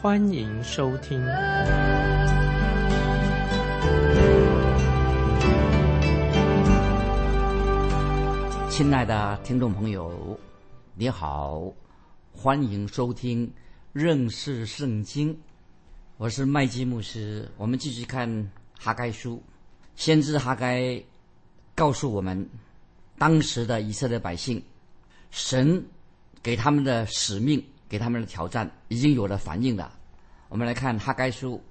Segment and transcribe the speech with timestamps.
[0.00, 1.20] 欢迎收听。
[8.70, 10.38] 亲爱的听众朋友，
[10.94, 11.72] 你好。
[12.32, 13.52] 欢迎收听
[13.92, 15.36] 认识圣经，
[16.16, 17.50] 我是麦基牧师。
[17.56, 19.42] 我们继续看哈该书，
[19.96, 21.02] 先知哈该
[21.74, 22.48] 告诉我们，
[23.18, 24.62] 当时的以色列百姓，
[25.32, 25.84] 神
[26.40, 29.92] 给他们的使命、给他们的挑战已经有了反应了。
[30.48, 31.62] 我们来看哈该书，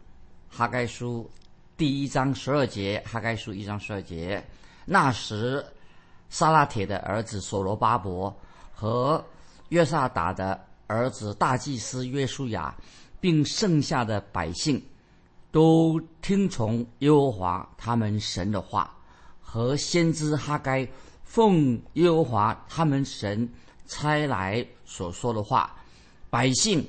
[0.50, 1.30] 哈该书
[1.76, 4.44] 第一章十二节，哈该书一章十二节。
[4.86, 5.66] 那时，
[6.30, 8.36] 撒拉铁的儿子所罗巴伯
[8.72, 9.24] 和
[9.70, 12.74] 约萨达的儿子大祭司约书亚，
[13.20, 14.82] 并剩下的百姓，
[15.52, 18.96] 都听从耶和华他们神的话，
[19.42, 20.88] 和先知哈该
[21.24, 23.50] 奉耶和华他们神
[23.86, 25.76] 差来所说的话，
[26.30, 26.88] 百姓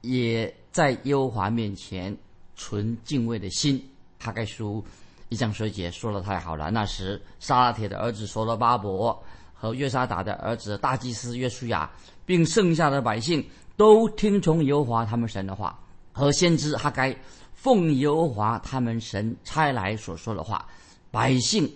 [0.00, 2.16] 也在耶和华面前
[2.56, 3.82] 存敬畏的心。
[4.18, 4.84] 哈该书
[5.28, 6.70] 一章十节说的太好了。
[6.70, 9.22] 那时，撒拉铁的儿子所罗巴伯。
[9.60, 11.90] 和约沙达的儿子大祭司约书亚，
[12.24, 13.44] 并剩下的百姓
[13.76, 15.76] 都听从耶和华他们神的话，
[16.12, 17.12] 和先知哈该
[17.54, 20.64] 奉耶和华他们神差来所说的话，
[21.10, 21.68] 百姓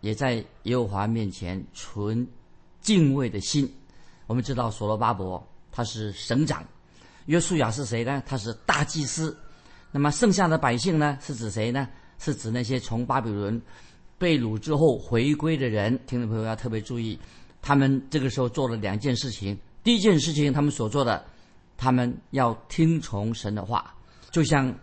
[0.00, 2.26] 也在耶和华面前存
[2.80, 3.72] 敬畏的心。
[4.26, 6.64] 我们知道所罗巴伯他是省长，
[7.26, 8.22] 约书亚是谁呢？
[8.26, 9.36] 他是大祭司。
[9.90, 11.16] 那么剩下的百姓呢？
[11.20, 11.88] 是指谁呢？
[12.18, 13.60] 是指那些从巴比伦。
[14.18, 17.16] 被掳之后回归的人，听众朋友要特别注意，
[17.62, 19.56] 他们这个时候做了两件事情。
[19.84, 21.24] 第一件事情，他们所做的，
[21.76, 23.94] 他们要听从神的话，
[24.32, 24.74] 就像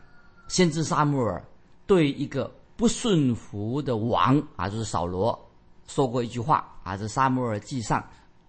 [0.47, 1.43] 先知撒母耳
[1.85, 5.37] 对一个不顺服的王啊，就是扫罗
[5.85, 8.01] 说过一句话啊，这撒母耳记上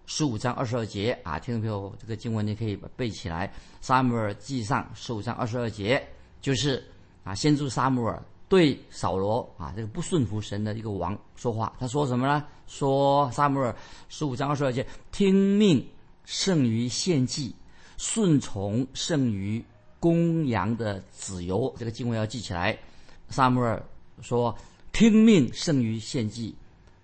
[0.07, 3.53] 十五章二十二节啊，听众朋友这个经文你可以背起来。
[3.81, 6.01] 撒母耳记上十五章二十二节，
[6.41, 6.81] 就是
[7.25, 8.19] 啊，先知撒母耳。
[8.49, 12.45] 对扫罗啊，这个不顺服神的一个王说话，他说什么呢？
[12.65, 13.75] 说撒母耳
[14.07, 15.85] 十五章二十二节，听命
[16.23, 17.53] 胜于献祭，
[17.97, 19.61] 顺从胜于
[19.99, 21.75] 公羊的子由。
[21.77, 22.79] 这个经文要记起来。
[23.27, 23.85] 撒母耳
[24.21, 24.57] 说，
[24.93, 26.55] 听命胜于献祭，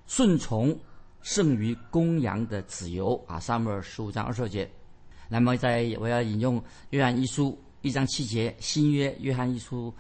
[0.08, 0.74] 顺从
[1.24, 3.20] 胜于公羊的子由。
[3.28, 4.70] 啊，撒母耳十五章二十二节。
[5.28, 9.92] 那么，在我要引用约翰一书一章七节，新约约翰一书。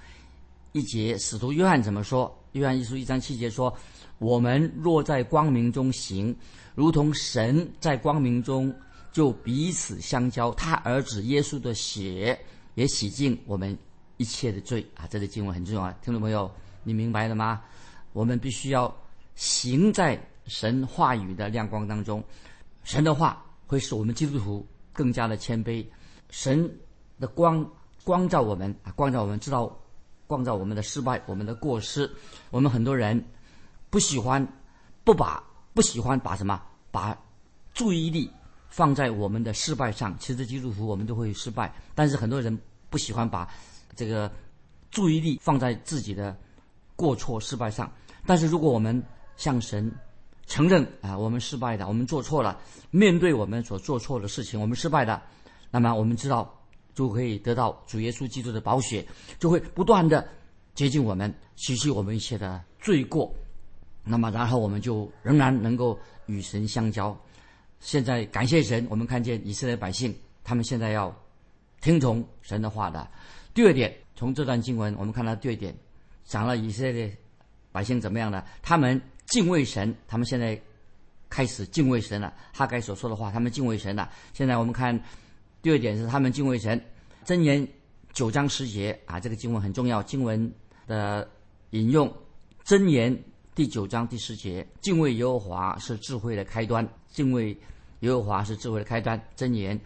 [0.74, 2.36] 一节，使徒约翰怎么说？
[2.54, 3.72] 约翰一书一章七节说
[4.18, 6.36] ：“我们若在光明中行，
[6.74, 8.74] 如同神在光明中，
[9.12, 10.52] 就彼此相交。
[10.56, 12.36] 他儿子耶稣的血
[12.74, 13.78] 也洗净我们
[14.18, 16.52] 一切的罪。”啊，这个经文很重要，听众朋友，
[16.84, 17.62] 你明白了吗？
[18.12, 18.92] 我们必须要
[19.36, 22.24] 行在神话语的亮光当中，
[22.84, 25.86] 神的话会使我们基督徒更加的谦卑。
[26.30, 26.70] 神
[27.20, 27.66] 的光
[28.04, 29.80] 光照我们啊，光照我们知道。
[30.26, 32.10] 光照我们的失败，我们的过失。
[32.50, 33.24] 我们很多人
[33.92, 34.48] 不喜欢
[35.04, 35.44] 不把
[35.74, 36.60] 不喜欢把什么
[36.92, 37.16] 把
[37.74, 38.32] 注意力
[38.70, 40.18] 放在我们的失败上。
[40.18, 42.58] 其实基督徒我们都会失败，但是很多人
[42.90, 43.48] 不喜欢把
[43.96, 44.32] 这个
[44.90, 46.36] 注意力放在自己的
[46.96, 47.92] 过错失败上。
[48.26, 49.04] 但是如果我们
[49.36, 49.94] 向神
[50.48, 52.60] 承认啊，我们失败的，我们做错了，
[52.92, 55.22] 面对我们所做错的事情，我们失败的，
[55.72, 56.60] 那么我们知道。
[56.96, 59.04] 就可以得到主耶稣基督的宝血，
[59.40, 60.30] 就会不断的
[60.76, 63.34] 接近我们，洗去我们一切的罪过。
[64.04, 67.20] 那么，然后我们就仍然能够与神相交。
[67.80, 71.12] 现在感谢神，我们看见以色列百姓，他们现在要
[71.82, 73.10] 听从神的话的。
[73.56, 75.76] 第二点，从这段经文我们看到第二点，
[76.24, 77.12] 讲了以色列
[77.72, 78.44] 百姓怎么样呢？
[78.62, 80.60] 他们敬畏神，他们现在
[81.30, 82.34] 开始敬畏神了。
[82.54, 84.10] 哈该所说的话，他们敬畏神了。
[84.34, 85.00] 现在我们看。
[85.62, 86.78] 第二点是他们敬畏神，
[87.26, 87.66] 箴言
[88.12, 90.04] 九章十节啊，这个经文很重要。
[90.04, 90.54] 经文
[90.88, 91.26] 的
[91.70, 92.14] 引用，
[92.66, 93.18] 箴言
[93.56, 96.86] 第九章第十节，敬畏耶和华是智慧的开端。
[97.08, 97.58] 敬畏
[98.02, 99.18] 耶和华是智慧的开端。
[99.38, 99.80] 箴言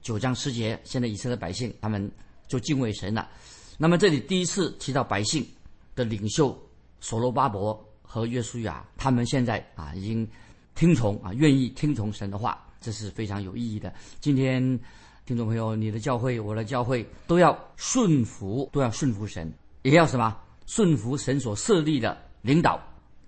[0.00, 2.10] 九章十节，现在以色列百姓他们
[2.48, 3.30] 就敬畏神了。
[3.78, 5.46] 那么这里第一次提到百姓
[5.94, 6.60] 的领袖
[6.98, 7.80] 所罗巴伯
[8.12, 10.28] 和约书亚，他们现在啊已经
[10.74, 13.90] 听从啊，愿意听从神的话，这是非常有意义的。
[14.20, 14.78] 今天。
[15.24, 19.50] 听众朋友，你的教会，我的教会，都要顺服，都要顺服神，
[19.82, 20.36] 也要什么？
[20.66, 22.78] 顺服神所设立的领导。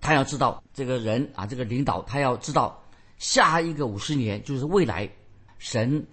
[0.01, 2.77] 他要知道这个人啊，这个领导，他要知道
[3.17, 5.09] 下一个五十年就是未来，
[5.57, 6.05] 神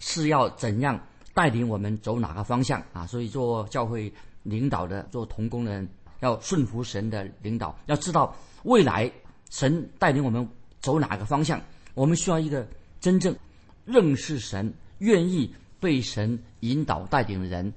[0.00, 1.00] 是要怎样
[1.32, 3.06] 带领我们走哪个方向啊？
[3.06, 5.88] 所以做教会领导的，做童工的人，
[6.22, 8.34] 要顺服神的领导，要知道
[8.64, 9.08] 未来
[9.50, 10.48] 神带领我们
[10.80, 11.60] 走哪个方向。
[11.94, 12.66] 我们需要一个
[12.98, 13.36] 真正
[13.84, 14.72] 认识神。
[14.98, 17.72] 愿意被神引导带领的人，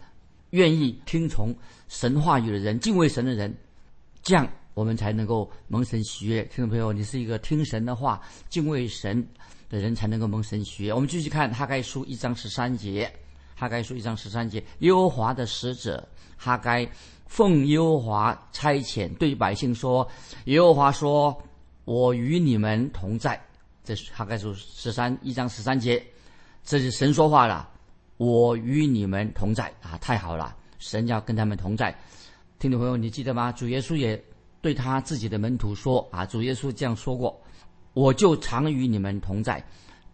[0.52, 1.52] 愿意听从
[1.88, 3.52] 神话语的人，敬畏神的人，
[4.22, 6.44] 这样我们才能够蒙神喜悦。
[6.44, 9.28] 听众朋友，你是一个听神的话、敬畏神
[9.70, 10.94] 的人，才能够蒙神喜悦。
[10.94, 13.12] 我们继续看哈该书一章十三节，
[13.56, 16.08] 哈该书一章十三节，耶和华的使者
[16.38, 16.88] 哈该
[17.36, 20.08] 奉耶和华差遣，对百姓说
[20.48, 21.38] ：“耶和华说，
[21.84, 23.38] 我与你们同在。”
[23.84, 26.02] 这是哈该书十三一章十三节。
[26.64, 27.70] 这是神说话了，
[28.16, 29.98] 我与你们同在啊！
[29.98, 31.94] 太好了，神要跟他们同在。
[32.58, 33.52] 听众朋友，你记得吗？
[33.52, 34.24] 主耶稣也
[34.62, 37.38] 对他自己的门徒说啊，主耶稣这样说过
[37.92, 39.62] ：“我就常与你们同在，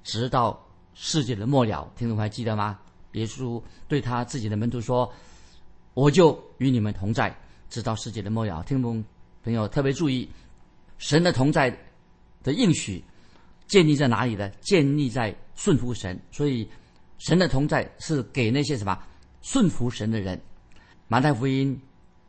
[0.03, 0.59] 直到
[0.95, 2.79] 世界的末了。”听众还记得吗？
[3.11, 5.07] 耶稣对他自己的门徒说
[5.93, 7.35] ：“我就与你们同在，
[7.69, 9.03] 直到世界的末了。”听众
[9.43, 10.29] 朋友特别注意，
[10.97, 11.69] 神的同在
[12.43, 13.03] 的应许
[13.67, 14.49] 建立在哪里呢？
[14.61, 15.35] 建立在。
[15.53, 16.67] 顺服神，所以
[17.19, 18.97] 神的同在是给那些什么
[19.43, 20.41] 顺服神的人。
[21.07, 21.79] 马太福音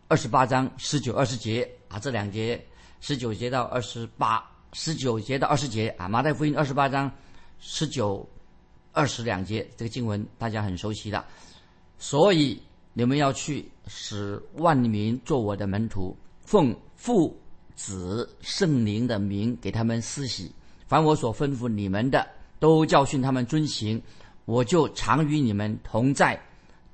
[0.07, 2.63] 二十八章十九二十节啊，这两节
[3.01, 4.45] 十九节到二十八，
[4.75, 6.07] 十九节到二十节啊。
[6.09, 7.11] 马太福音二十八章
[7.59, 8.29] 十九
[8.93, 11.25] 二十两节，这个经文大家很熟悉的。
[11.97, 12.61] 所以
[12.93, 17.37] 你们要去使万民做我的门徒，奉父
[17.75, 20.53] 子圣灵的名给他们施洗，
[20.87, 22.27] 凡我所吩咐你们的。
[22.59, 24.01] 都教训他们遵行，
[24.45, 26.41] 我就常与你们同在，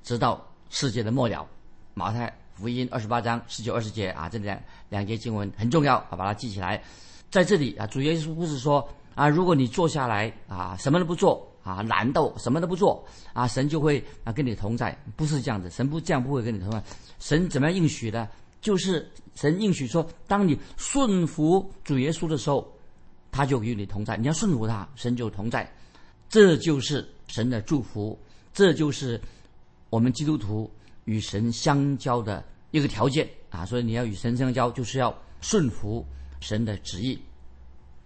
[0.01, 1.47] 直到世界的末了。
[1.93, 4.59] 马太福音二十八章十九二十节啊，这两
[4.89, 6.81] 两节经文很重要啊，把它记起来。
[7.29, 16.83] 在这里啊，主耶稣不是说啊，如果你坐下来啊，什么都不做啊，懒惰什么都不做啊，神就会啊跟你同在，不是这样子，神不这样不会跟你同在。
[17.19, 18.27] 神怎么样应许的？
[18.61, 22.67] 就是神应许说，当你顺服主耶稣的时候。
[23.31, 25.71] 他就与你同在，你要顺服他，神就同在，
[26.29, 28.19] 这就是神的祝福，
[28.51, 29.21] 这就是
[29.91, 30.67] 我们基督徒
[31.05, 33.63] 与神相交的一个条件啊！
[33.63, 36.03] 所以你要与神相交，就是要顺服
[36.39, 37.21] 神的旨意。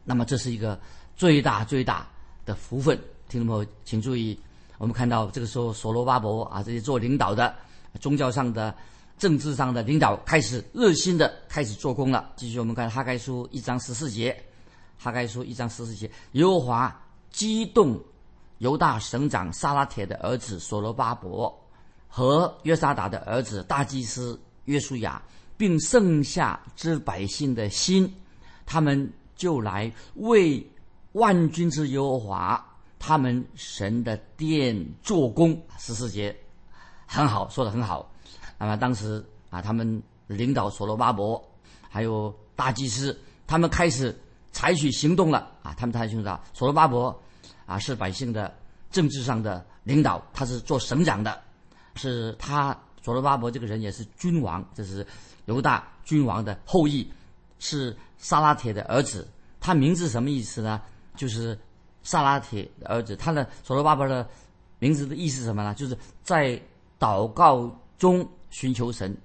[0.04, 0.78] 那么这是一个
[1.16, 2.06] 最大最大
[2.46, 3.00] 的福分。
[3.34, 4.40] 听众朋友，请注意，
[4.78, 7.52] 我们看到这个时候，所罗巴伯啊，这些做领导的、
[8.00, 8.76] 宗教上的、
[9.18, 12.32] 政治上的领导，开始热心的开始做工了。
[12.36, 14.40] 继续，我们看哈该书一章十四节。
[15.00, 18.00] 哈该书一章十四节，耶和华激动
[18.60, 21.52] 犹大省长撒拉铁的儿子所罗巴伯
[22.08, 25.20] 和约沙达的儿子大祭司约书亚，
[25.58, 28.14] 并剩下之百姓的心，
[28.64, 30.64] 他们就来为
[31.14, 32.64] 万军之耶和华
[33.06, 35.62] 他们神的殿做工。
[35.78, 36.34] 十四节
[37.06, 38.10] 很好，说的很好。
[38.58, 41.44] 那么当时啊，他们领导所罗巴伯
[41.90, 44.18] 还有大祭司，他们开始。
[44.56, 45.74] 采取行动了啊！
[45.76, 46.40] 他们采取行动。
[46.54, 47.20] 所罗巴伯
[47.66, 48.56] 啊，是百姓的
[48.92, 51.42] 政治上的领导，他是做省长的，
[51.96, 55.04] 是他所罗巴伯这个人也是君王，这是
[55.46, 57.12] 犹大君王的后裔，
[57.58, 59.28] 是萨拉铁的儿子。
[59.60, 60.80] 他名字什么意思呢？
[61.16, 61.58] 就是
[62.04, 63.16] 萨拉铁的儿子。
[63.16, 64.28] 他的所罗巴伯的
[64.80, 65.74] 名字的意思是什么呢？
[65.74, 66.60] 就是在
[67.00, 69.16] 祷告中寻求神，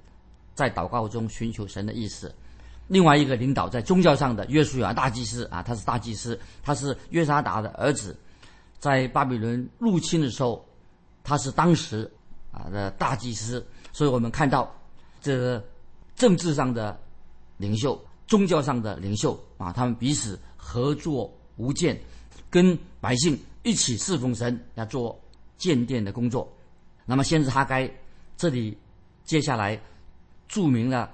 [0.55, 2.35] 在祷告中寻求神的意思。
[2.87, 8.17] 另外一个领导在宗教上的约书亚大祭司啊，他是大祭司，他是约沙达的儿子，
[8.79, 10.65] 在巴比伦入侵的时候，
[11.23, 12.11] 他是当时
[12.51, 13.63] 啊的大祭司。
[13.93, 14.75] 所以我们看到
[15.21, 15.63] 这
[16.17, 16.99] 政治上的
[17.59, 22.01] 领袖、宗教上的领袖啊，他们彼此合作无间，
[22.51, 25.19] 跟百姓一起侍奉神，要做
[25.57, 26.51] 建殿的工作。
[27.05, 27.91] 那么先知哈该
[28.37, 28.77] 这里
[29.25, 29.81] 接下来
[30.47, 31.11] 注明了。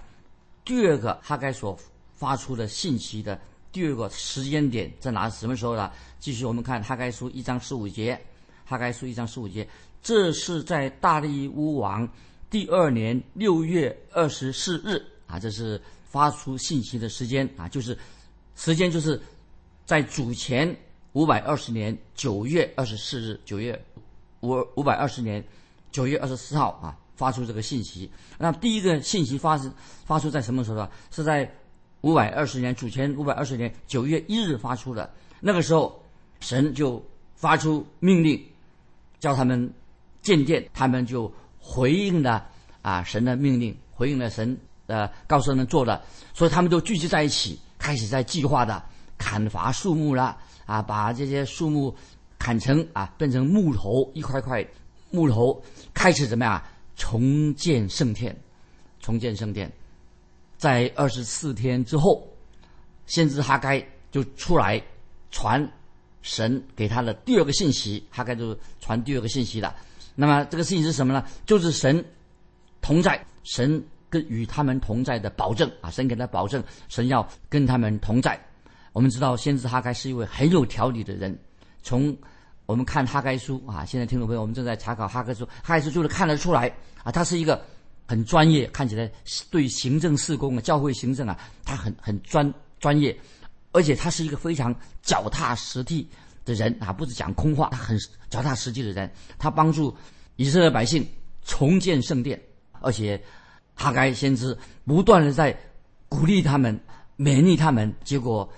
[0.65, 1.79] 第二个哈该所
[2.15, 3.39] 发出的信息的
[3.71, 5.29] 第二个时间点在哪？
[5.29, 5.93] 什么时候呢？
[6.19, 8.19] 继续我们看哈该书一章十五节，
[8.65, 9.69] 哈该书一章十五节，
[10.03, 12.09] 这是在大利乌王
[12.49, 17.99] 第二年六月二十四日啊，这是发出信息的时间啊，就是
[18.55, 19.21] 时间就是
[19.85, 20.75] 在主前
[21.15, 23.85] 五百二十年九月二十四日，九月
[24.41, 25.43] 五五百二十年
[25.91, 26.97] 九月二十四号啊。
[27.17, 29.71] 发出这个信息，那第一个信息发是
[30.05, 30.91] 发出在什么时候呢？
[31.13, 31.49] 是在
[32.01, 35.09] 五百二十年主前五百二十年九月一日发出的。
[35.39, 36.03] 那个时候，
[36.41, 37.01] 神就
[37.37, 38.45] 发出命令，
[39.21, 39.73] 叫他们
[40.23, 42.45] 建殿，他们就回应了
[42.83, 46.03] 啊神的命令，回应了神呃告诉他们做的，
[46.35, 48.83] 所以他们都聚集在一起，开始在计划的
[49.19, 51.95] 砍伐树木了啊，把这些树木
[52.39, 54.67] 砍成啊变成木头一块块
[55.11, 56.63] 木头，开始怎么样
[56.97, 58.37] 重建圣殿，
[59.01, 59.71] 重建圣殿，
[60.57, 62.27] 在二十四天之后，
[63.07, 64.83] 先知哈该就出来
[65.31, 65.69] 传。
[66.27, 69.77] 神给他的第二个信息，哈该就传第二个信息了。
[70.15, 71.23] 那么这个信息是什么呢？
[71.45, 72.03] 就是神
[72.81, 75.91] 同在，神跟与他们同在的保证啊！
[75.91, 78.43] 神给他保证，神要跟他们同在。
[78.95, 81.37] 我们知道，先知哈该是一位很有条理的人。
[81.83, 82.17] 从
[82.65, 86.73] 我们看哈该书啊，现在听众朋友，我们正在查考哈该书，哈该书就是看得出来
[87.03, 87.61] 啊，他是一个
[88.07, 89.11] 很专业，看起来
[89.51, 93.15] 对行政事工啊、教会行政啊，他很很专专业。
[93.73, 94.73] 而且他是一个非常
[95.03, 96.09] 脚踏实地
[96.45, 97.99] 的人啊，不是讲空话，他很
[98.31, 99.11] 脚踏实地的人。
[99.37, 99.93] 他帮助
[100.37, 101.05] 以色列百姓
[101.45, 102.41] 重建圣殿，
[102.81, 103.21] 而且
[103.75, 105.53] 哈该先知不断的在
[106.09, 106.81] 鼓励他们、
[107.19, 108.49] 勉励他们，结果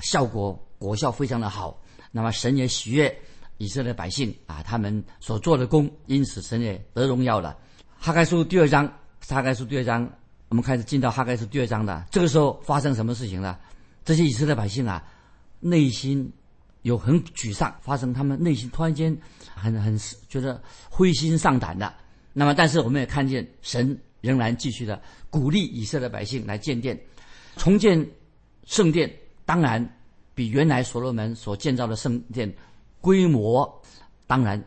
[0.00, 1.80] 效果果效非常的好。
[2.10, 3.14] 那么神也喜悦
[3.58, 7.56] 以色列百姓啊，他们所做的功，因此神也得荣耀了。
[7.98, 8.86] 哈该书第二章，
[9.28, 10.10] 哈该书第二章，
[10.48, 12.04] 我们开始进到哈该书第二章的。
[12.10, 13.58] 这个时候发生什么事情呢？
[14.04, 15.02] 这些以色列百姓啊，
[15.60, 16.30] 内心
[16.82, 19.16] 有很沮丧，发生他们内心突然间
[19.54, 19.96] 很很
[20.28, 21.94] 觉得灰心丧胆的。
[22.32, 27.00] 那么，但是我们也看见神仍然继续的鼓励以色列百姓来建殿、
[27.56, 28.04] 重建
[28.66, 29.10] 圣殿。
[29.44, 29.86] 当然，
[30.34, 32.52] 比原来所罗门所建造的圣殿
[33.00, 33.82] 规模
[34.26, 34.62] 当然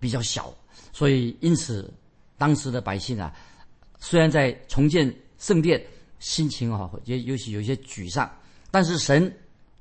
[0.00, 0.52] 比较小。
[0.92, 1.92] 所以，因此
[2.38, 3.34] 当时的百姓啊，
[3.98, 5.84] 虽然在重建圣殿，
[6.18, 8.30] 心情啊也尤其有些沮丧。
[8.70, 9.32] 但是神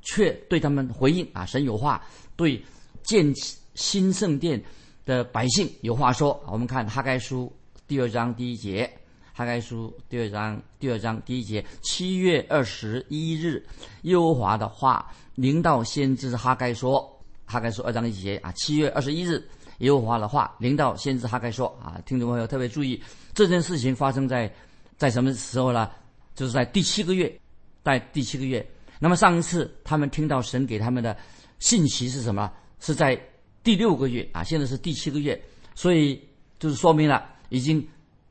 [0.02, 2.04] 却对他们回应啊，神有话
[2.36, 2.64] 对
[3.02, 3.34] 建
[3.76, 4.62] 新圣殿
[5.06, 6.40] 的百姓有话说。
[6.48, 7.52] 我们看哈该书
[7.88, 8.92] 第二章第一节，
[9.36, 13.66] 哈该书第二章第二章第一节，七月二十一日，
[14.04, 17.02] 耶和华的话临到先知哈该说，
[17.44, 19.44] 哈该书二章一节啊，七月二十一日，
[19.80, 23.02] 耶和华的话临到先知哈该说啊，听众朋友特别注意，
[23.34, 24.54] 这件事情发生在
[24.98, 25.90] 在什么时候呢？
[26.36, 27.40] 就是在第七个月，
[27.84, 28.64] 在第七个月。
[29.00, 31.18] 那么上一次他们听到神给他们的
[31.58, 32.52] 信息是什么？
[32.80, 33.20] 是在
[33.64, 35.42] 第六个月啊，现在是第七个月，
[35.74, 36.22] 所以
[36.60, 37.84] 就是说明了已经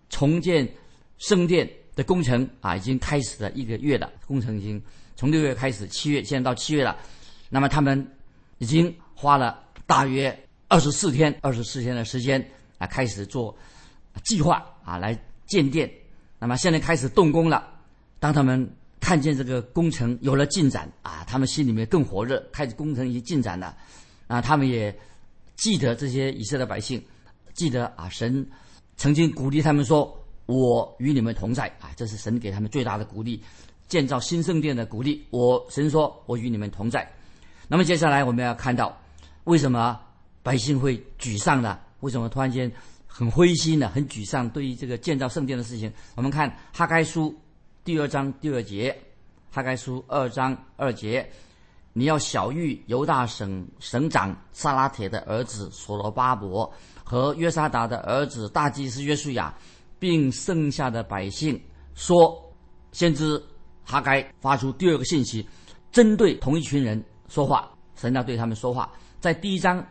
[0.09, 0.68] 重建
[1.22, 4.10] 圣殿的工程啊，已经开始了一个月了。
[4.26, 4.82] 工程已经
[5.14, 6.96] 从六月开始，七月现在到七月了。
[7.48, 8.04] 那么他们
[8.58, 10.36] 已经花了大约
[10.66, 12.44] 二十四天，二十四天的时间
[12.78, 13.56] 啊，开始做
[14.24, 15.88] 计划啊，来建殿。
[16.40, 17.72] 那么现在开始动工了。
[18.18, 23.76] 当他们看见这个工程有了进展啊，他们心里面更火热，开始工程已经进展了，
[24.26, 24.92] 啊，他们也
[25.54, 27.00] 记得这些以色列百姓，
[27.54, 28.44] 记得啊，神
[28.96, 30.18] 曾经鼓励他们说
[30.61, 33.42] ：“我与你们同在。”啊，这是神给他们最大的鼓励，
[33.88, 35.25] 建造新圣殿的鼓励。
[35.30, 37.11] 我神说：“我与你们同在。”
[37.68, 38.97] 那么接下来我们要看到，
[39.44, 39.99] 为什么
[40.42, 41.78] 百姓会沮丧呢？
[42.00, 42.71] 为什么突然间
[43.06, 43.90] 很灰心呢？
[43.94, 44.49] 很沮丧？
[44.50, 47.35] 对于这个建造圣殿的事情，我们看哈该书。
[47.85, 48.97] 第二章第二节，
[49.50, 51.28] 哈该书二章二节，
[51.92, 59.52] 你要小谕犹大省省长撒拉铁的儿子所罗巴伯和约沙达的儿子大祭司约书亚，
[60.02, 61.56] 并剩下的百姓
[61.94, 62.52] 说：
[62.90, 63.40] 先知
[63.85, 65.49] 哈该发出第二个信息，
[65.92, 68.90] 针对同一群人说话，神要对他们说话。
[69.21, 69.87] 在第一章，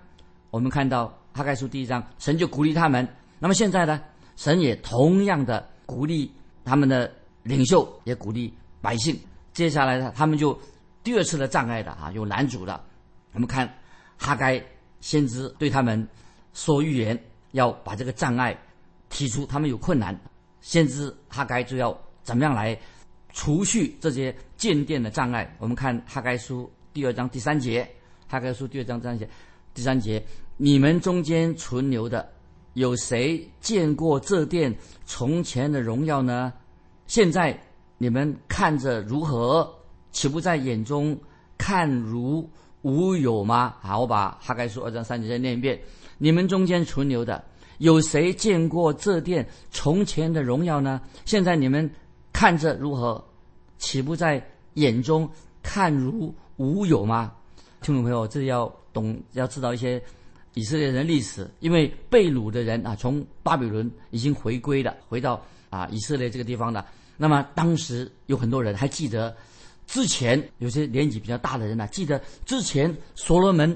[0.50, 3.08] 我们看到哈该书第一章，神就鼓励他们。
[3.39, 4.01] 那么现在呢，
[4.36, 6.30] 神也同样的鼓励
[6.65, 7.10] 他们的。
[7.44, 9.20] 领袖也鼓励百姓。
[9.51, 10.56] 接下来呢，他们就
[11.01, 12.80] 第二次的障碍的啊，有难主的。
[13.34, 13.68] 我们看
[14.15, 14.63] 哈该
[15.00, 16.08] 先知对他们
[16.53, 17.20] 说预言，
[17.53, 18.56] 要把这个障碍
[19.12, 19.46] 提出。
[19.46, 20.20] 他们有困难，
[20.62, 22.75] 先知哈该就要怎么样来
[23.32, 25.56] 除去这些建殿的障碍？
[25.60, 27.88] 我们看哈该书第二章第三节，
[28.27, 29.30] 哈该书第二章第三节，
[29.75, 30.25] 第三节，
[30.58, 32.27] 你们中间存留的，
[32.74, 34.75] 有谁见过这殿
[35.06, 36.51] 从前的荣耀呢？
[37.06, 37.62] 现在
[37.98, 39.70] 你们看着如何？
[40.12, 41.18] 岂不在眼中
[41.58, 42.50] 看如
[42.82, 43.75] 无有吗？
[43.80, 45.80] 好，我把哈该书二章三节再念一遍。
[46.18, 47.41] 你们中间存留的，
[47.81, 51.01] 有谁见过这殿从前的荣耀呢？
[51.25, 51.89] 现在你们
[52.31, 53.23] 看着如何？
[53.79, 54.39] 岂不在
[54.75, 55.27] 眼中
[55.63, 57.33] 看如无有吗？
[57.81, 60.00] 听众朋友，这要懂，要知道一些
[60.53, 66.85] 以色列人历史，因为被掳的人啊，从巴比伦已经回归了，回到啊以色列这个地方了。
[67.17, 69.35] 那么当时有很多人还记得，
[69.88, 73.75] 之前有些年纪比较大的人呢，记得之前所罗门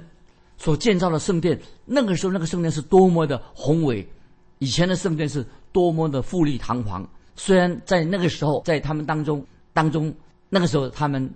[0.58, 4.08] 所建造的圣殿，那个时候那个圣殿是多么的宏伟，
[4.60, 7.08] 以前的圣殿是多么的富丽堂皇。
[7.36, 10.14] 虽然在那个时候，在他们当中当中，
[10.50, 11.30] 那个时候他们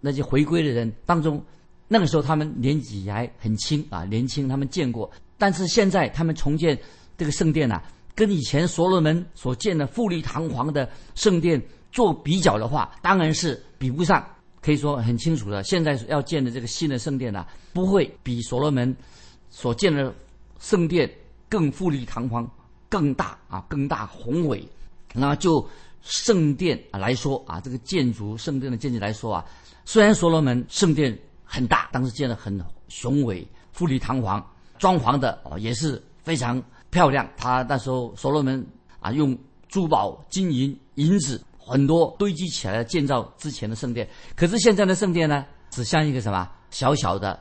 [0.00, 1.42] 那些回归的人当中，
[1.88, 5.10] 那个时候他们年纪还很轻啊，年轻，他们见过。
[5.38, 6.78] 但是现在他们重建
[7.16, 7.82] 这个圣殿啊，
[8.14, 14.22] 跟以前所罗门所建的富丽堂皇的圣殿做比较的话，当然是比不上。
[14.66, 18.92] 可以说很清楚的，现在要建的这个新的圣殿呢，不会比所罗门
[19.48, 20.12] 所建的
[20.58, 21.08] 圣殿
[21.48, 22.50] 更富丽堂皇、
[22.88, 24.68] 更大啊、更大宏伟。
[25.14, 25.64] 那就
[26.02, 29.46] 圣殿来说啊，这个建筑圣殿的建筑来说啊，
[29.84, 34.44] 虽然所罗门圣殿很大，当时建的很雄伟、富丽堂皇，
[34.78, 37.24] 装潢的哦也是非常漂亮。
[37.36, 38.66] 他那时候所罗门
[38.98, 41.40] 啊，用珠宝、金银、银子。
[41.66, 47.38] 很多堆积起来建造之前的圣殿，可是现在的圣殿呢，只像一个什么小小的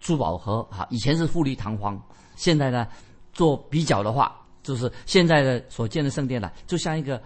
[0.00, 0.86] 珠宝盒啊。
[0.90, 2.00] 以前是富丽堂皇，
[2.36, 2.88] 现在呢，
[3.34, 7.20] 做比较的话，就是现在的所建的圣殿呢，就像一个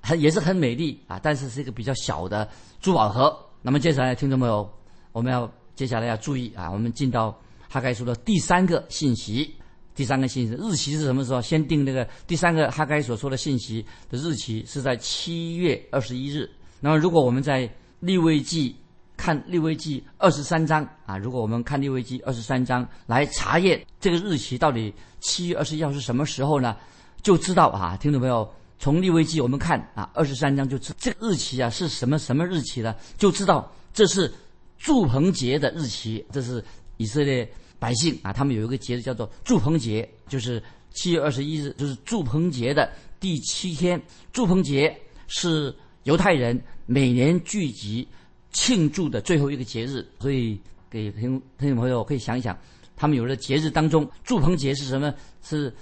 [0.00, 2.48] 很也是很美丽啊，但是是一个比较小的
[2.80, 3.34] 珠宝盒。
[3.62, 4.68] 那么接下来听众朋友，
[5.12, 9.54] 我们要接下来要注意啊，我们进到哈该书的第三个信息。
[9.94, 11.42] 第三个信息日期是什么时候？
[11.42, 16.50] 先定那个第三个哈该所说的信息的日期是在七月二十一日。
[16.80, 17.70] 那么如果我们在
[18.00, 18.74] 立位记
[19.16, 26.74] 看立位记二十三章啊，如果我们看立位记二十三章来查验这个日期到底七月二十一号是什么时候呢？
[27.22, 32.96] 就知道啊，听众朋友，从立位记我们看啊二十三章就知这个日期啊是什么什么日期呢？
[33.18, 34.32] 就知道这是
[34.78, 36.64] 祝棚节的日期，这是
[36.96, 37.46] 以色列。
[37.82, 40.62] 百姓啊，他们有一个节日叫做祝棚节，就是
[40.92, 44.00] 七月二十一日，就是祝棚节的第七天。
[44.32, 44.96] 祝棚节
[45.26, 45.74] 是
[46.04, 48.06] 犹太人每年聚集
[48.52, 50.56] 庆祝的最后一个节日，所以
[50.88, 52.56] 给听听众朋友可以想一想，
[52.94, 55.12] 他们有的节日当中，祝棚节是什么？
[55.42, 55.74] 是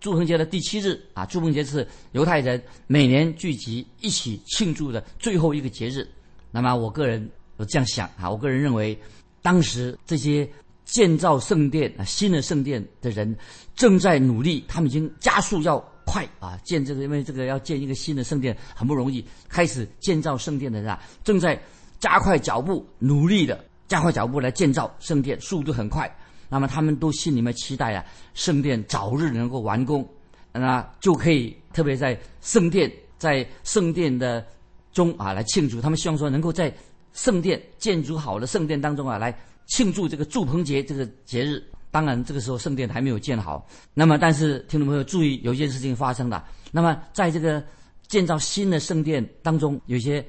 [0.00, 1.24] 祝棚节的第七日啊。
[1.24, 6.04] 祝棚节是犹太人每年聚集一起庆祝的最后一个节日。
[6.50, 8.98] 那么我个人我这样想啊，我个人认为，
[9.40, 10.50] 当时这些。
[10.84, 13.36] 建造圣殿啊，新的圣殿的人
[13.74, 19.24] 正在努力，他们已经加速要快啊，建这个，因为这个要建一个新的圣殿很不容易。
[19.48, 21.58] 开始建造圣殿的人啊，正在
[21.98, 26.14] 加快脚步，努力的加快脚步来建造圣殿，速度很快。
[26.50, 30.06] 那么他们都心里面期待啊，圣殿早日能够完工，
[30.52, 34.46] 那就可以特别在圣殿在圣殿的
[34.92, 35.80] 中啊来庆祝。
[35.80, 36.72] 他们希望说能够在
[37.14, 39.34] 圣殿建筑好的圣殿当中啊来。
[39.66, 43.66] 庆祝这个祝棚节这个节日，当然这个时候圣殿还没有建好。
[43.94, 46.44] 那么，但是听众朋友注意，有一件事情发生了。
[46.70, 47.64] 那么，在这个
[48.06, 50.24] 建造新的圣殿当中，有些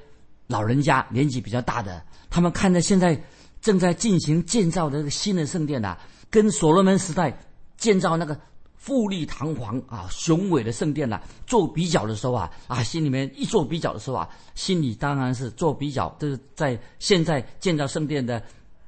[0.48, 3.22] 老人家年纪比较大的，他们看着现在
[3.62, 5.98] 正在进行建造的这个新的圣殿呐，
[6.30, 7.38] 跟所罗门时代
[7.78, 8.40] 建造那个
[8.78, 18.42] 富丽堂皇啊雄伟的圣殿呐做比较的时候啊啊，心里面一做比较的时候啊，心里当然是做比较，就是在现在建造圣殿的。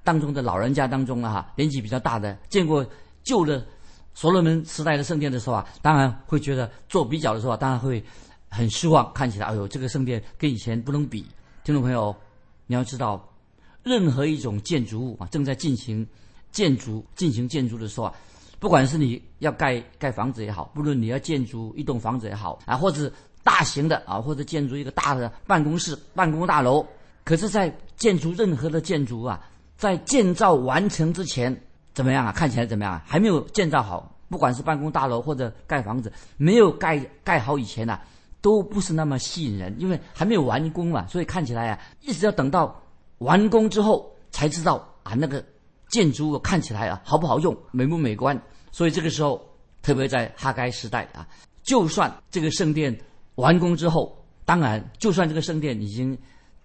[0.07, 2.85] 当中的老人家当中啊，年纪比较大的，见过
[3.25, 3.61] 旧的
[4.13, 8.01] 所罗门时代的圣殿的时候啊，当然会觉得做比较的时候，当然会
[8.47, 9.11] 很失望。
[9.11, 11.25] 看起来，哎呦，这个圣殿跟以前不能比。
[11.65, 12.15] 听众朋友，
[12.67, 13.21] 你要知道，
[13.83, 16.07] 任何一种建筑物啊，正在进行
[16.53, 18.13] 建筑、进行建筑的时候啊，
[18.59, 23.11] 不管是你要盖盖房子也好，不论你要建筑一栋房子也好啊，或者
[23.43, 26.87] 大型的啊，或者建筑一个大的办公室、办公大楼，
[27.25, 29.43] 可是，在建筑任何的建筑啊。
[29.77, 31.55] 在建造完成之前
[31.93, 32.31] 怎么样啊？
[32.31, 33.03] 看起来怎么样啊？
[33.05, 37.99] 还没有建造好，不管是办公大楼或者盖房子，没有盖盖好以前呢，
[38.41, 41.05] 都不是那么吸引人，因为还没有完工嘛。
[41.07, 42.79] 所以看起来啊，一直要等到
[43.19, 45.43] 完工之后才知道啊，那个
[45.89, 48.39] 建筑物看起来啊好不好用，美不美观。
[48.71, 49.39] 所以这个时候，
[49.81, 51.27] 特别在哈该时代啊，
[51.63, 52.95] 就算这个圣殿
[53.35, 56.17] 完工之后，当然，就算这个圣殿已经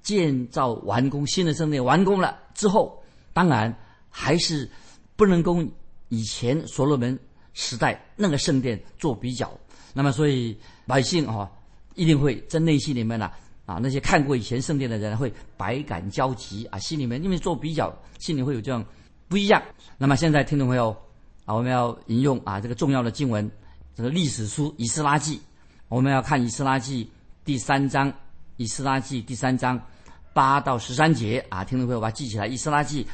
[0.02, 2.98] 建造完工，新的圣殿完工了之后。
[3.32, 3.74] 当然，
[4.10, 4.70] 还是
[5.16, 5.70] 不能跟
[6.08, 7.18] 以前所罗门
[7.54, 9.50] 时代那个圣殿做比较。
[9.94, 11.50] 那么，所以百姓啊，
[11.94, 13.30] 一定会在内心里面呢，
[13.66, 18.84] 啊，那些看过以前圣殿的人会百感交集啊，心里面因为做比较，心里会有这样
[19.28, 19.62] 不一样。
[19.98, 20.90] 那么，现在听众朋友
[21.44, 23.50] 啊，我们要引用啊这个重要的经文，
[23.94, 25.36] 这个历史书《以斯拉记》，
[25.88, 27.04] 我们要看《以斯拉记》
[27.44, 28.10] 第三章，
[28.56, 29.78] 《以斯拉记》第三章
[30.32, 33.04] 八到十三节啊，听众朋友把它记起来，《以斯拉记》。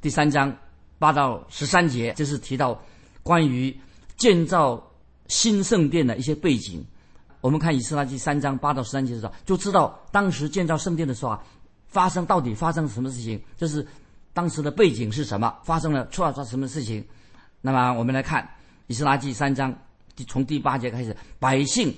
[0.00, 0.56] 第三章
[0.98, 2.80] 八到十三节，就是提到
[3.22, 3.76] 关于
[4.16, 4.82] 建造
[5.26, 6.84] 新圣殿的一些背景。
[7.40, 11.42] 我们看以斯拉记三章八到十三节的时候，就知道当时建造圣殿的时候啊，
[11.86, 13.86] 发生到底发生了什么事情，就是
[14.32, 17.04] 当时的背景是什么，发生了出了什么事情。
[17.60, 18.42] 那么我们来看
[18.86, 19.76] 《以斯拉记》三章，
[20.26, 21.94] 从第八节开始，百姓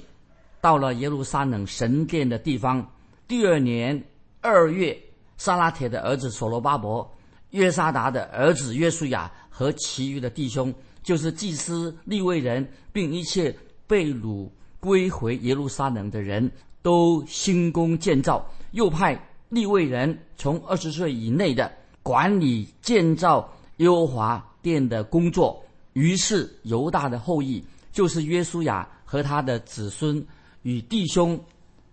[0.61, 2.87] 到了耶路撒冷神殿的地方。
[3.29, 4.03] 第二年
[4.43, 4.99] 二月，
[5.37, 7.09] 萨拉铁的儿子所罗巴伯、
[7.51, 10.73] 约沙达的儿子约书亚和其余的弟兄，
[11.03, 13.55] 就是祭司、立位人，并一切
[13.87, 14.49] 被掳
[14.79, 16.51] 归回耶路撒冷的人，
[16.81, 19.19] 都兴工建造，又派
[19.51, 21.71] 立位人从二十岁以内的
[22.03, 25.63] 管理建造耶和华殿的工作。
[25.93, 30.25] 于是犹大的后裔，就是约书亚和他的子孙
[30.63, 31.39] 与弟兄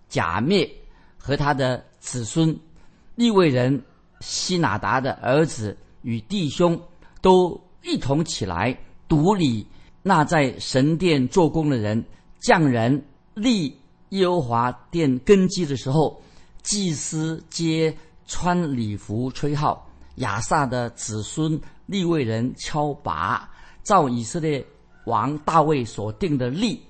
[0.07, 0.69] 假灭。
[1.19, 2.57] 和他的子孙
[3.15, 3.81] 利未人
[4.21, 6.79] 希拿达的儿子与弟兄
[7.21, 9.65] 都一同起来独理
[10.03, 12.03] 那在神殿做工的人
[12.39, 13.77] 匠人立
[14.09, 16.21] 耶和华殿根基的时候，
[16.63, 17.93] 祭司皆
[18.25, 23.49] 穿礼服吹号，亚萨的子孙利未人敲拔，
[23.83, 24.65] 照以色列
[25.05, 26.81] 王大卫所定的例，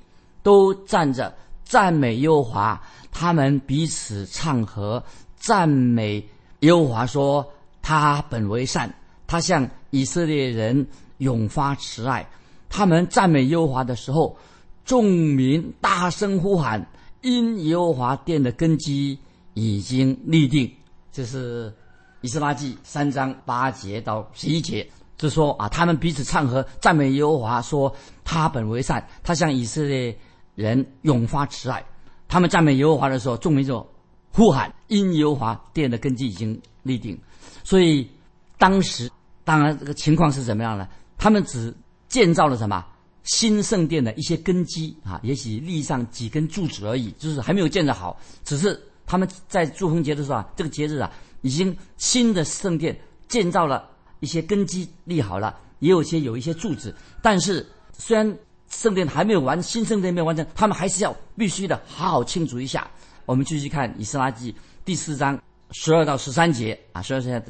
[0.43, 1.36] 都站着。
[1.67, 5.03] 赞美耶和华，他们彼此唱和，
[5.36, 6.25] 赞美
[6.62, 7.45] 耶和华说
[7.84, 8.93] ：“他本为善，
[9.27, 12.25] 他向以色列人永发慈爱。”
[12.69, 14.38] 他们赞美耶和华的时候，
[14.86, 16.88] 众民大声呼喊
[17.21, 19.19] ：“因耶和华殿的根基
[19.53, 20.71] 已经立定。”
[21.12, 21.73] 这是
[22.21, 30.17] 以斯拉记三章八节到十一节，就说啊，他们彼此唱和，赞美耶和华说：“他本为善，他向以色列。”
[30.58, 31.86] 人永发慈爱，
[32.28, 33.88] 他们赞美耶和华的时候，众民就
[34.32, 37.15] 呼喊：“因耶和华殿的根基已经立定。”
[37.63, 38.10] 所以
[38.58, 39.08] 当时
[39.43, 40.88] 当然这个情况是怎么样呢？
[41.15, 41.72] 他们只
[42.08, 42.84] 建造了什么
[43.22, 48.20] 新圣殿的一些根基啊，也许立上几根柱子而已，就是还没有建设好。
[48.43, 51.12] 只是他们在祝丰节的时候啊，这个节日啊，
[51.43, 53.88] 已经新的圣殿建造了
[54.22, 58.36] 一些根基立好了，也有些有一些柱子，但是虽然。
[58.77, 62.87] 圣殿还没有完，新圣殿没有完成，他们还是要必须的好好庆祝一下。
[63.25, 64.53] 我们继续看《以斯拉记》
[64.85, 67.39] 第四章十二到十三节啊，十二节《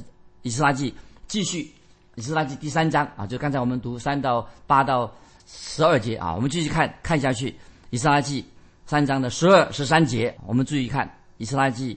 [0.43, 0.89] 以斯拉记》
[1.27, 1.63] 继续
[2.15, 5.13] 《以斯拉记》第三章啊，就刚才我们读三到八到
[5.45, 7.51] 十二节啊，我们继续看看下去，
[7.89, 8.41] 《以斯拉记》
[8.85, 11.05] 三章的十二十三节，我们注意看
[11.39, 11.93] 《以斯拉记》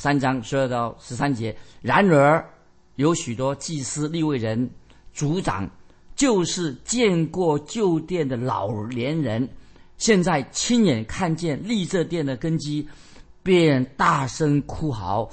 [0.00, 1.56] 三章十二到十三节。
[1.82, 2.48] 然而
[2.94, 4.70] 有许多祭司、立位人、
[5.12, 5.68] 族长。
[6.20, 9.48] 就是见过旧殿的老年人，
[9.96, 12.86] 现在亲眼看见立这殿的根基，
[13.42, 15.26] 便大声哭嚎；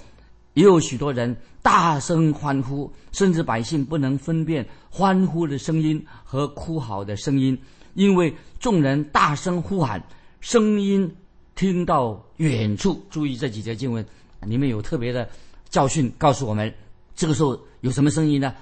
[0.54, 7.60] 也有许多人大声欢呼，甚至百姓不能分辨欢呼的声音和哭嚎的声音，
[7.94, 10.02] 因为众人大声呼喊，
[10.40, 11.14] 声音
[11.54, 13.06] 听到远处。
[13.10, 14.06] 注意这几节经文，
[14.46, 15.28] 里面有特别的
[15.68, 16.74] 教训告诉我们，
[17.14, 18.56] 这个时候有什么声音呢？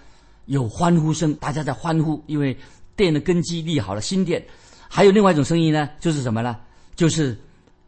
[0.46, 2.56] 有欢呼声，大家在欢呼，因为
[2.96, 4.46] 殿的根基立好了，新殿。
[4.88, 6.56] 还有另外一种声音呢，就是什么呢？
[6.96, 7.38] 就是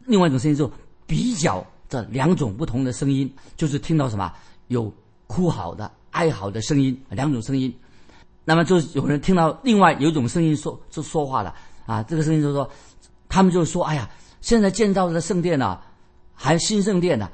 [0.04, 0.70] 另外一种声音，就
[1.06, 4.32] 比较这两种不同的声音，就是听到什么
[4.66, 4.92] 有
[5.26, 7.72] 哭好的、哀嚎的声音，两种声音。
[8.44, 11.54] 那么就有人听到另外有一种声音说，就说话了
[11.86, 12.68] 啊，这个声音就说，
[13.28, 15.80] 他们就说：“哎呀，现在建造的圣殿呢，
[16.34, 17.30] 还新圣殿呢，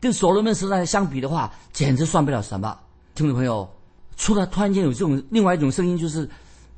[0.00, 2.76] 跟所罗门时代相比的话，简直算不了什么。”
[3.14, 3.68] 听众朋友。
[4.16, 6.28] 除了突然间有这种另外一种声音，就是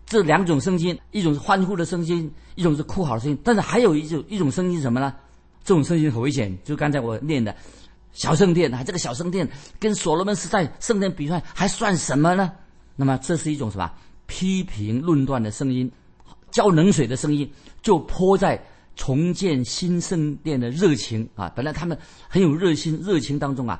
[0.06, 3.38] 这两种声音，一种是欢呼的声音，一种是哭嚎的声音。
[3.44, 5.14] 但是还有一种一种声音是什么呢？
[5.64, 7.54] 这种声音很危险，就刚才我念的
[8.12, 9.48] 小圣殿啊，这个小圣殿
[9.80, 12.52] 跟所罗门时代圣殿比出来还算什么呢？
[12.94, 13.90] 那么这是一种什么
[14.26, 15.90] 批评论断的声音，
[16.50, 17.50] 浇冷水的声音，
[17.82, 21.52] 就泼在重建新圣殿的热情啊！
[21.54, 23.78] 本来他们很有热心热情当中啊，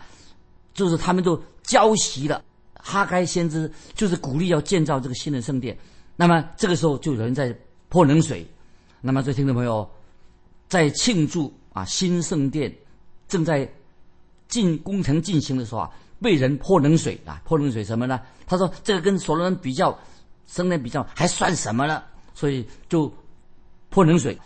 [0.75, 2.42] 就是他们都浇熄了。
[2.88, 5.77] 哈该先知就是鼓励要建造这个新的圣殿，
[6.14, 7.53] 那么这个时候就有人在
[7.88, 8.46] 泼冷水。
[9.01, 9.88] 那么，这听众朋友
[10.68, 12.72] 在庆祝啊新圣殿
[13.27, 13.68] 正在
[14.46, 15.90] 进工程进行的时候啊，
[16.22, 18.20] 被人泼冷水啊，泼冷水什么呢？
[18.46, 19.99] 他说这个跟所罗门比较，
[20.46, 22.01] 圣殿比较还算什么呢？
[22.35, 23.12] 所以就
[23.90, 24.38] 泼冷水，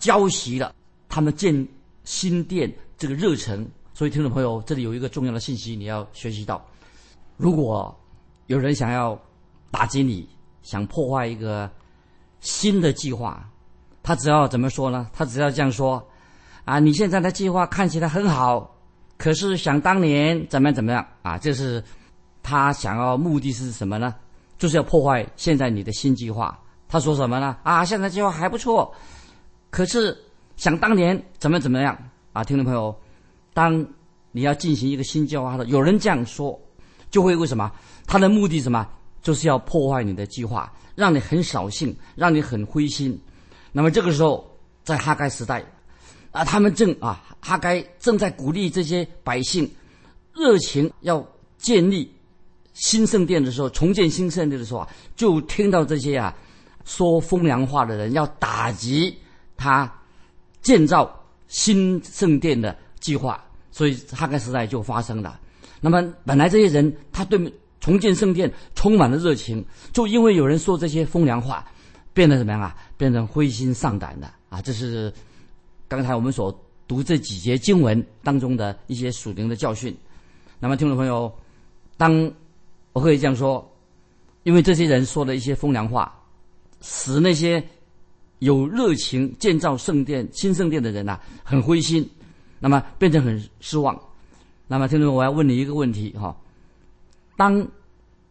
[0.00, 0.74] 浇熄了
[1.08, 1.66] 他们建
[2.02, 3.64] 新殿这个热忱。
[3.94, 6.64] 所以，听众朋友，这里有一个重要的信息你要学习到。
[7.36, 7.94] 如果
[8.46, 9.18] 有人想要
[9.70, 10.28] 打击你，
[10.62, 11.70] 想破坏一个
[12.40, 13.44] 新的计划，
[14.02, 15.08] 他只要怎么说呢？
[15.12, 16.06] 他只要这样说：
[16.64, 18.76] 啊，你现在的计划看起来很好，
[19.18, 21.36] 可是想当年怎么样怎么样啊？
[21.38, 21.82] 这是
[22.42, 24.14] 他想要目的是什么呢？
[24.56, 26.58] 就是要破坏现在你的新计划。
[26.86, 27.56] 他说什么呢？
[27.64, 28.94] 啊，现在计划还不错，
[29.70, 30.16] 可是
[30.56, 31.98] 想当年怎么怎么样
[32.32, 32.44] 啊？
[32.44, 32.94] 听众朋友，
[33.52, 33.84] 当
[34.30, 36.56] 你要进行一个新计划的，有人这样说。
[37.14, 37.70] 就会为什么？
[38.08, 38.84] 他的目的什么？
[39.22, 43.16] 就是要破坏你的计划，让你很扫兴，让你很灰心。
[43.70, 44.44] 那么这个时候，
[44.82, 45.64] 在哈该时代，
[46.32, 49.70] 啊，他们正啊，哈该正在鼓励这些百姓
[50.32, 51.24] 热情要
[51.56, 52.12] 建立
[52.72, 56.34] 新圣殿的时候，重建新圣殿的时候啊，就听到这些啊
[56.84, 59.16] 说风凉话的人要打击
[59.56, 59.88] 他
[60.62, 61.08] 建造
[61.46, 65.38] 新圣殿的计划，所以哈该时代就发生了。
[65.84, 71.62] 那么本来这些人他对重建圣殿充满了热情，就因为有人说这些风凉话，
[72.14, 72.74] 变得怎么样啊？
[72.96, 74.62] 变成灰心丧胆的啊！
[74.62, 75.12] 这是
[75.86, 79.94] 刚才我们所读这几节经文当中的一些属灵的教训。
[80.58, 81.30] 那么听众朋友，
[81.98, 82.32] 当
[82.94, 83.70] 我可以这样说，
[84.44, 86.18] 因为这些人说了一些风凉话，
[86.80, 87.62] 使那些
[88.38, 92.08] 有热情建造圣殿、新圣殿的人呐、很灰心，
[92.58, 93.94] 那么变成很失望。
[94.66, 96.36] 那么听众，我要问你一个问题哈：
[97.36, 97.66] 当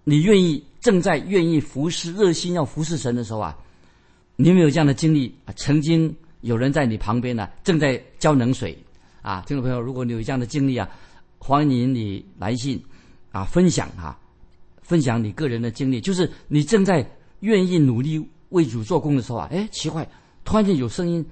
[0.03, 3.57] 你愿意正在愿意服侍、热心要服侍神的时候啊，
[4.35, 5.53] 你有没有这样的经历啊？
[5.55, 8.77] 曾经有人在你旁边呢、正在浇冷水
[9.21, 9.43] 啊。
[9.47, 10.89] 听众朋友，如果你有这样的经历啊，
[11.37, 12.83] 欢迎你来信
[13.31, 14.17] 啊，分享哈、
[14.81, 17.07] 分享你个人的经历，就是你正在
[17.41, 20.07] 愿意努力为主做工的时候啊，哎，奇怪，
[20.43, 21.23] 突然间有声音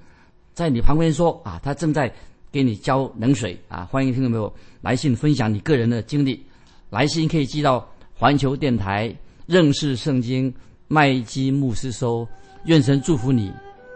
[0.54, 2.14] 在你旁边说啊，他正在
[2.52, 3.84] 给你浇冷水啊。
[3.90, 6.40] 欢迎听众朋友来信分享你个人的经历，
[6.90, 7.84] 来信可以寄到
[8.14, 9.12] 环球电台
[9.46, 10.54] 认识圣经
[10.86, 12.28] 麦基牧师收。
[12.66, 13.50] 愿神祝福你，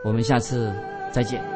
[0.05, 0.75] 我们下次
[1.13, 1.56] 再见。